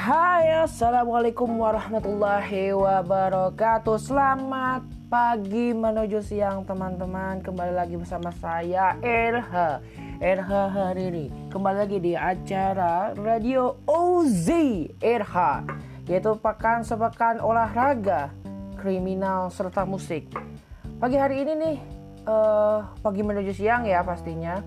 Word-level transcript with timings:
Assalamualaikum 0.00 1.60
warahmatullahi 1.60 2.72
wabarakatuh. 2.72 4.00
Selamat 4.00 4.80
pagi 5.12 5.76
menuju 5.76 6.24
siang 6.24 6.64
teman-teman. 6.64 7.44
Kembali 7.44 7.76
lagi 7.76 8.00
bersama 8.00 8.32
saya 8.40 8.96
RH 9.04 9.52
RH 10.24 10.52
hari 10.72 11.04
ini 11.12 11.26
Kembali 11.52 11.76
lagi 11.84 11.98
di 12.00 12.16
acara 12.16 13.12
Radio 13.12 13.76
OZ 13.84 14.48
RH 15.04 15.36
Yaitu 16.08 16.32
pekan 16.40 16.80
sepekan 16.80 17.36
olahraga 17.36 18.32
Kriminal 18.80 19.52
serta 19.52 19.84
musik. 19.84 20.32
Pagi 20.96 21.20
hari 21.20 21.44
ini 21.44 21.52
nih 21.60 21.76
uh, 22.24 22.88
Pagi 23.04 23.20
menuju 23.20 23.52
siang 23.52 23.84
ya 23.84 24.00
pastinya. 24.00 24.64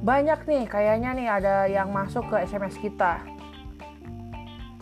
Banyak 0.00 0.48
nih 0.48 0.64
kayaknya 0.64 1.12
nih 1.12 1.28
ada 1.28 1.56
yang 1.68 1.92
masuk 1.92 2.32
ke 2.32 2.40
SMS 2.40 2.80
kita 2.80 3.41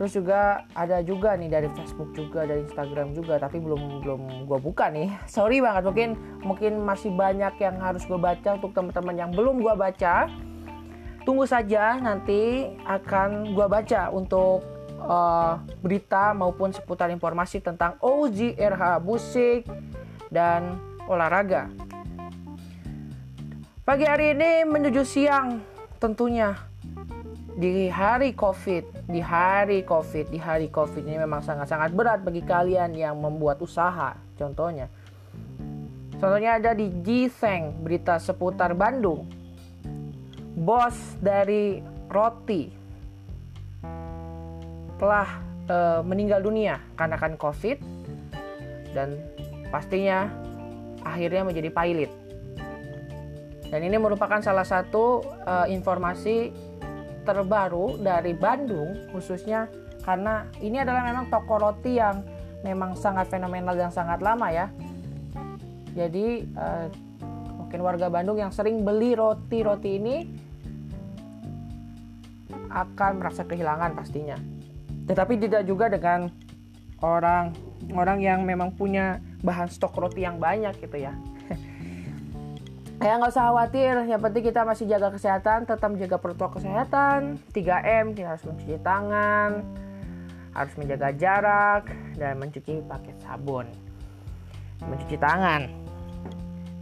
terus 0.00 0.16
juga 0.16 0.64
ada 0.72 1.04
juga 1.04 1.36
nih 1.36 1.52
dari 1.52 1.68
Facebook 1.76 2.16
juga 2.16 2.48
dari 2.48 2.64
Instagram 2.64 3.12
juga 3.12 3.36
tapi 3.36 3.60
belum 3.60 4.00
belum 4.00 4.48
gue 4.48 4.58
buka 4.64 4.88
nih. 4.88 5.12
Sorry 5.28 5.60
banget 5.60 5.84
mungkin 5.84 6.10
mungkin 6.40 6.72
masih 6.80 7.12
banyak 7.12 7.60
yang 7.60 7.76
harus 7.76 8.08
gue 8.08 8.16
baca 8.16 8.56
untuk 8.56 8.72
teman-teman 8.72 9.12
yang 9.12 9.30
belum 9.36 9.60
gue 9.60 9.74
baca. 9.76 10.24
Tunggu 11.28 11.44
saja 11.44 12.00
nanti 12.00 12.72
akan 12.88 13.52
gue 13.52 13.66
baca 13.68 14.08
untuk 14.08 14.64
uh, 15.04 15.60
berita 15.84 16.32
maupun 16.32 16.72
seputar 16.72 17.12
informasi 17.12 17.60
tentang 17.60 18.00
OZRH 18.00 19.04
musik 19.04 19.68
dan 20.32 20.80
olahraga. 21.04 21.68
Pagi 23.84 24.08
hari 24.08 24.32
ini 24.32 24.64
menuju 24.64 25.04
siang 25.04 25.60
tentunya 26.00 26.69
di 27.60 27.92
hari 27.92 28.32
COVID, 28.32 29.04
di 29.04 29.20
hari 29.20 29.84
COVID, 29.84 30.32
di 30.32 30.40
hari 30.40 30.72
COVID 30.72 31.04
ini 31.04 31.20
memang 31.20 31.44
sangat-sangat 31.44 31.92
berat 31.92 32.24
bagi 32.24 32.40
kalian 32.40 32.96
yang 32.96 33.20
membuat 33.20 33.60
usaha. 33.60 34.16
Contohnya, 34.40 34.88
contohnya 36.16 36.56
ada 36.56 36.72
di 36.72 36.88
Giseng 37.04 37.84
berita 37.84 38.16
seputar 38.16 38.72
Bandung. 38.72 39.28
Bos 40.56 40.96
dari 41.20 41.84
roti 42.08 42.72
telah 44.96 45.28
e, 45.68 45.76
meninggal 46.00 46.40
dunia 46.40 46.80
karena 46.96 47.20
kan 47.20 47.36
COVID 47.36 47.76
dan 48.96 49.20
pastinya 49.68 50.32
akhirnya 51.04 51.44
menjadi 51.44 51.68
pilot. 51.68 52.12
Dan 53.68 53.84
ini 53.84 54.00
merupakan 54.00 54.40
salah 54.40 54.64
satu 54.64 55.20
e, 55.44 55.76
informasi 55.76 56.69
terbaru 57.30 58.02
dari 58.02 58.34
Bandung 58.34 59.14
khususnya 59.14 59.70
karena 60.02 60.48
ini 60.58 60.82
adalah 60.82 61.06
memang 61.06 61.30
toko 61.30 61.62
roti 61.62 62.02
yang 62.02 62.26
memang 62.66 62.98
sangat 62.98 63.30
fenomenal 63.30 63.78
dan 63.78 63.94
sangat 63.94 64.18
lama 64.18 64.50
ya. 64.50 64.66
Jadi 65.94 66.42
uh, 66.58 66.90
mungkin 67.56 67.80
warga 67.86 68.10
Bandung 68.10 68.38
yang 68.42 68.50
sering 68.50 68.82
beli 68.82 69.14
roti-roti 69.14 69.90
ini 70.02 70.16
akan 72.70 73.22
merasa 73.22 73.46
kehilangan 73.46 73.94
pastinya. 73.94 74.38
Tetapi 75.06 75.38
tidak 75.38 75.62
juga 75.66 75.90
dengan 75.90 76.30
orang 77.02 77.54
orang 77.94 78.18
yang 78.18 78.42
memang 78.42 78.74
punya 78.74 79.18
bahan 79.40 79.70
stok 79.70 79.96
roti 79.96 80.22
yang 80.22 80.36
banyak 80.36 80.76
gitu 80.78 81.00
ya 81.00 81.16
ya 83.00 83.16
nggak 83.16 83.32
usah 83.32 83.48
khawatir 83.48 83.94
yang 84.04 84.20
penting 84.20 84.44
kita 84.44 84.60
masih 84.68 84.84
jaga 84.84 85.08
kesehatan 85.08 85.64
tetap 85.64 85.88
menjaga 85.88 86.20
protokol 86.20 86.60
kesehatan. 86.60 87.40
3M 87.56 88.12
kita 88.12 88.36
harus 88.36 88.44
mencuci 88.44 88.76
tangan 88.84 89.64
harus 90.54 90.74
menjaga 90.74 91.08
jarak 91.14 91.82
dan 92.18 92.38
mencuci 92.38 92.82
pakai 92.84 93.14
sabun. 93.22 93.66
Mencuci 94.82 95.16
tangan. 95.20 95.70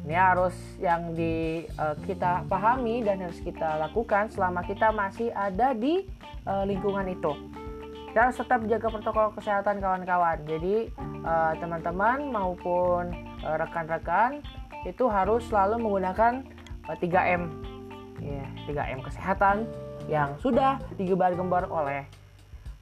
Ini 0.08 0.16
harus 0.16 0.56
yang 0.80 1.12
di 1.12 1.68
uh, 1.76 1.92
kita 2.08 2.48
pahami 2.48 3.04
dan 3.04 3.20
harus 3.20 3.36
kita 3.44 3.76
lakukan 3.76 4.32
selama 4.32 4.64
kita 4.64 4.88
masih 4.88 5.28
ada 5.36 5.76
di 5.76 6.08
uh, 6.48 6.64
lingkungan 6.64 7.12
itu. 7.12 7.32
Kita 8.08 8.32
harus 8.32 8.40
tetap 8.40 8.64
jaga 8.64 8.88
protokol 8.88 9.36
kesehatan 9.36 9.84
kawan-kawan. 9.84 10.40
Jadi 10.48 10.88
uh, 11.28 11.52
teman-teman 11.60 12.32
maupun 12.32 13.12
rekan-rekan 13.44 14.40
itu 14.86 15.04
harus 15.10 15.42
selalu 15.48 15.82
menggunakan 15.82 16.46
3M 16.86 17.42
ya 18.22 18.46
3M 18.66 19.00
kesehatan 19.02 19.66
yang 20.08 20.34
sudah 20.40 20.80
digembar-gembar 20.96 21.68
oleh 21.68 22.08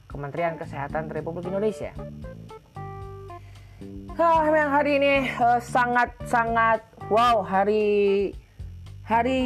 Kementerian 0.07 0.55
Kesehatan 0.57 1.11
Republik 1.11 1.51
Indonesia. 1.51 1.91
Hah, 4.17 4.49
yang 4.49 4.73
hari 4.73 4.97
ini 4.97 5.29
uh, 5.37 5.61
sangat 5.61 6.09
sangat 6.25 6.81
wow 7.13 7.45
hari 7.45 8.33
hari 9.05 9.43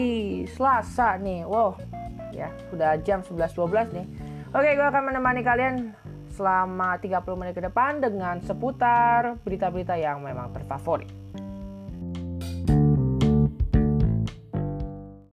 Selasa 0.46 1.18
nih. 1.18 1.42
Wow. 1.42 1.74
Ya, 2.30 2.54
sudah 2.70 2.94
jam 3.02 3.26
11.12 3.26 3.90
nih. 3.90 4.06
Oke, 4.54 4.70
gue 4.78 4.86
akan 4.86 5.10
menemani 5.10 5.42
kalian 5.42 5.90
selama 6.30 6.94
30 7.02 7.18
menit 7.34 7.58
ke 7.58 7.62
depan 7.66 7.98
dengan 7.98 8.38
seputar 8.46 9.42
berita-berita 9.42 9.98
yang 9.98 10.22
memang 10.22 10.54
terfavorit. 10.54 11.10